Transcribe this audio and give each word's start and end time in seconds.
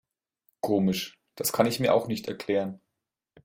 Komisch, 0.61 1.19
das 1.35 1.53
kann 1.53 1.67
ich 1.67 1.79
mir 1.79 1.93
auch 1.93 2.07
nicht 2.07 2.27
erklären. 2.27 2.79